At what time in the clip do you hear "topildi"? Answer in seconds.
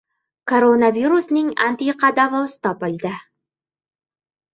2.69-3.13